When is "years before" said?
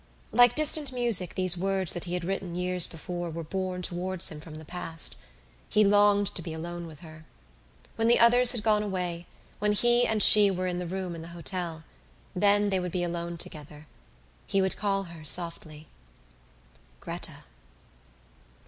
2.55-3.29